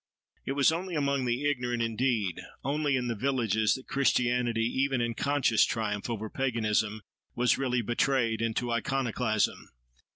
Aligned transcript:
It 0.47 0.53
was 0.53 0.71
only 0.71 0.95
among 0.95 1.25
the 1.25 1.47
ignorant, 1.47 1.83
indeed, 1.83 2.41
only 2.63 2.95
in 2.95 3.07
the 3.07 3.13
"villages," 3.13 3.75
that 3.75 3.85
Christianity, 3.87 4.63
even 4.65 4.99
in 4.99 5.13
conscious 5.13 5.63
triumph 5.63 6.09
over 6.09 6.27
paganism, 6.27 7.03
was 7.35 7.59
really 7.59 7.83
betrayed 7.83 8.41
into 8.41 8.71
iconoclasm. 8.71 9.69